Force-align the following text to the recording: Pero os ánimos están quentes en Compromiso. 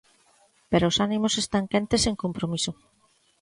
Pero 0.71 0.85
os 0.91 0.97
ánimos 1.07 1.33
están 1.43 1.65
quentes 1.71 2.03
en 2.09 2.15
Compromiso. 2.23 2.71